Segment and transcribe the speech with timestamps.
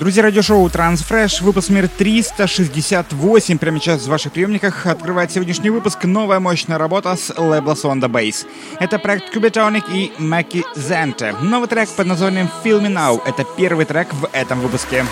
[0.00, 3.58] Друзья, радиошоу Transfresh, выпуск номер 368.
[3.58, 8.46] Прямо сейчас в ваших приемниках открывает сегодняшний выпуск новая мощная работа с лейбла Sonda Bass.
[8.78, 11.38] Это проект Cubitonic и Mackie Zente.
[11.42, 13.20] Новый трек под названием Feel Me Now.
[13.26, 15.04] Это первый трек в этом выпуске.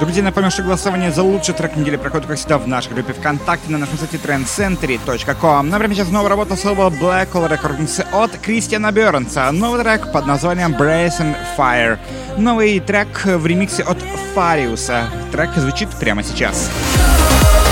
[0.00, 3.70] Друзья, напомню, что голосование за лучший трек недели проходит, как всегда, в нашей группе ВКонтакте
[3.70, 5.68] на нашем сайте trendcentury.com.
[5.68, 9.50] Например, сейчас новая работа слова Black Hole Recordings от Кристиана Бернса.
[9.52, 11.98] Новый трек под названием Brace and Fire.
[12.38, 13.98] Новый трек в ремиксе от
[14.34, 15.04] Фариуса.
[15.32, 16.70] Трек звучит прямо сейчас.
[16.70, 17.69] Сейчас.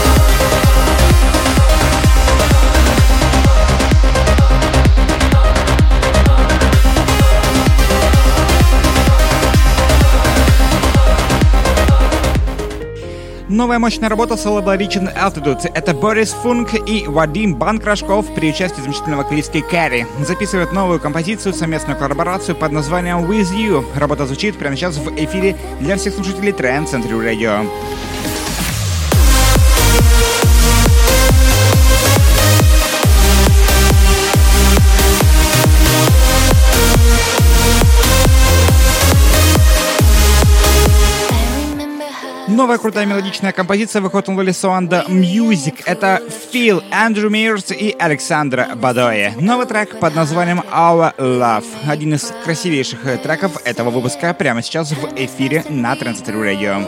[13.58, 15.68] Новая мощная работа Region Altitude.
[15.74, 20.06] Это Борис Функ и Вадим Банкрашков при участии замечательного вокалистки Кэрри.
[20.24, 23.84] Записывают новую композицию, совместную коллаборацию под названием With You.
[23.98, 27.68] Работа звучит прямо сейчас в эфире для всех слушателей Trend Century Radio.
[42.58, 45.80] Новая крутая мелодичная композиция выходит на Soanda Music.
[45.84, 46.20] Это
[46.50, 49.32] Фил, Эндрю Мирс и Александра Бадоя.
[49.38, 51.64] Новый трек под названием Our Love.
[51.86, 56.84] Один из красивейших треков этого выпуска прямо сейчас в эфире на Transistor Radio.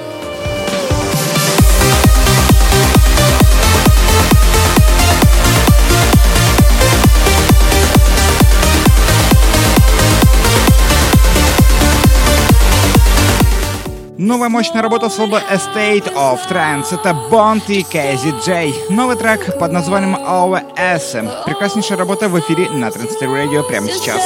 [14.23, 16.93] Новая мощная работа с лоба Estate of Trance.
[16.93, 18.91] Это Bond и KZJ.
[18.91, 21.44] Новый трек под названием Our SM.
[21.47, 24.21] Прекраснейшая работа в эфире на Transistor Radio прямо сейчас.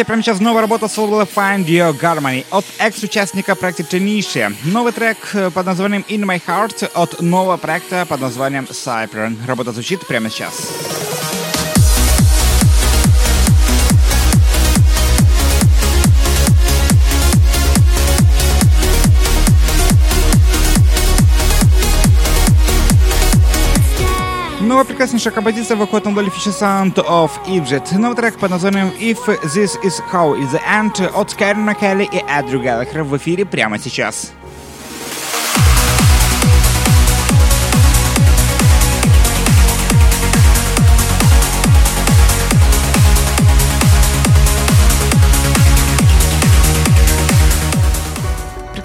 [0.00, 4.50] Друзья, прямо сейчас новая работа с лейбла Find Your Harmony от экс-участника проекта Tunisia.
[4.64, 9.36] Новый трек э, под названием In My Heart от нового проекта под названием Cypher.
[9.46, 11.39] Работа звучит прямо сейчас.
[24.70, 27.92] Новая прекраснейшая композиция выходит на Future Sound of Egypt.
[27.98, 32.18] Новый трек под названием If This Is How Is The End от Скайрона Келли и
[32.18, 34.30] Эдрю Галлахера в эфире прямо сейчас.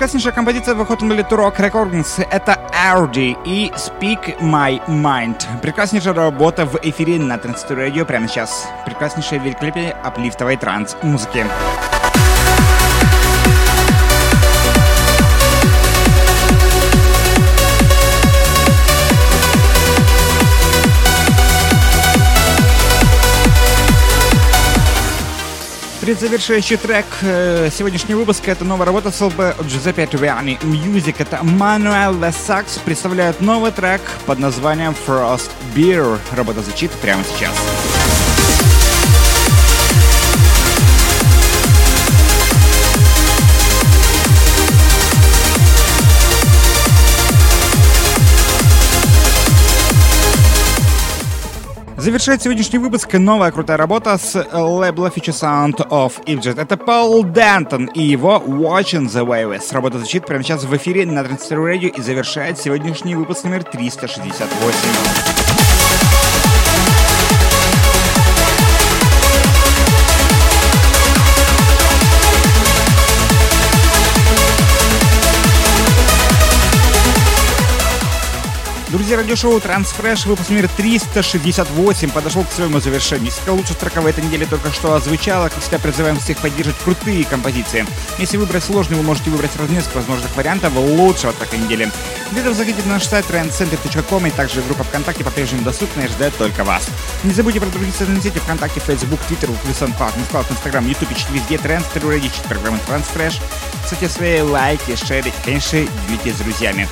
[0.06, 2.28] Прекраснейшая композиция выходит на Turok Recordings.
[2.30, 5.42] Это Audi и Speak My Mind.
[5.64, 8.68] Прекраснейшая работа в эфире на Транзистор Радио прямо сейчас.
[8.86, 11.40] Прекраснейшая великолепие аплифтовой транс-музыки.
[11.40, 11.95] музыки.
[26.06, 31.16] Предзавершающий трек э, сегодняшнего выпуска это новая работа с ЛБ Джузеппе Тувиани Music.
[31.18, 36.20] Это Manuel The Sax представляет новый трек под названием Frost Beer.
[36.32, 37.95] Работа звучит прямо сейчас.
[52.06, 56.62] Завершает сегодняшний выпуск новая крутая работа с лейбла Future Sound of Egypt.
[56.62, 59.74] Это Пол Дентон и его Watching the Waves.
[59.74, 65.65] Работа звучит прямо сейчас в эфире на Transistor Radio и завершает сегодняшний выпуск номер 368.
[78.96, 83.26] Друзья, радиошоу Transfresh, выпуск номер 368 подошел к своему завершению.
[83.26, 87.26] Если лучшая строка в этой неделе только что озвучала, как всегда призываем всех поддерживать крутые
[87.26, 87.86] композиции.
[88.20, 91.92] Если выбрать сложный, вы можете выбрать сразу несколько возможных вариантов лучшего трека недели.
[92.32, 96.64] Этого заходите на наш сайт trendcenter.com и также группа ВКонтакте по-прежнему доступна и ждет только
[96.64, 96.88] вас.
[97.26, 101.58] Не забудьте про другие социальные сети ВКонтакте, Facebook, Twitter, Плюсон, Пак, Мисклад, Инстаграм, Ютуб, везде
[101.58, 103.42] Тренд, Радио, программы Transfresh.
[103.84, 106.88] Кстати, свои лайки, шерить, конечно, делитесь с друзьями.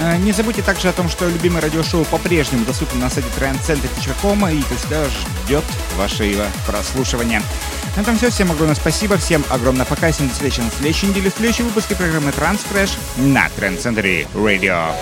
[0.00, 4.62] Э, не забудьте также о том, что любимое радиошоу по-прежнему доступно на сайте trendcenter.com и,
[4.62, 5.04] как всегда,
[5.44, 5.64] ждет
[5.96, 7.42] вашего прослушивания.
[7.96, 8.30] На этом все.
[8.30, 9.16] Всем огромное спасибо.
[9.16, 10.12] Всем огромное пока.
[10.12, 11.30] Всем до встречи на следующей неделе.
[11.30, 14.92] В следующем выпуске программы Transfresh на Trend Center Radio.